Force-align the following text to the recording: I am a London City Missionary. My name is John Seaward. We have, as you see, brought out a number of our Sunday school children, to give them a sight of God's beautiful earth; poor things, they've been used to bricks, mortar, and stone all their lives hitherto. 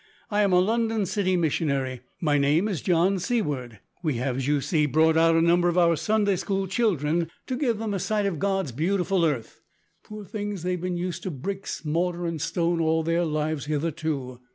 I 0.31 0.41
am 0.41 0.51
a 0.51 0.59
London 0.59 1.05
City 1.05 1.37
Missionary. 1.37 2.01
My 2.19 2.39
name 2.39 2.67
is 2.67 2.81
John 2.81 3.19
Seaward. 3.19 3.81
We 4.01 4.15
have, 4.15 4.37
as 4.37 4.47
you 4.47 4.59
see, 4.59 4.87
brought 4.87 5.15
out 5.15 5.35
a 5.35 5.43
number 5.43 5.67
of 5.69 5.77
our 5.77 5.95
Sunday 5.95 6.37
school 6.37 6.65
children, 6.65 7.29
to 7.45 7.55
give 7.55 7.77
them 7.77 7.93
a 7.93 7.99
sight 7.99 8.25
of 8.25 8.39
God's 8.39 8.71
beautiful 8.71 9.23
earth; 9.23 9.61
poor 10.03 10.25
things, 10.25 10.63
they've 10.63 10.81
been 10.81 10.97
used 10.97 11.21
to 11.21 11.29
bricks, 11.29 11.85
mortar, 11.85 12.25
and 12.25 12.41
stone 12.41 12.81
all 12.81 13.03
their 13.03 13.23
lives 13.25 13.65
hitherto. 13.65 14.39